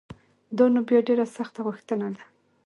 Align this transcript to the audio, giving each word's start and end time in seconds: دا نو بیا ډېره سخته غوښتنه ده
دا 0.57 0.65
نو 0.73 0.79
بیا 0.87 0.99
ډېره 1.07 1.25
سخته 1.37 1.59
غوښتنه 1.67 2.07
ده 2.15 2.23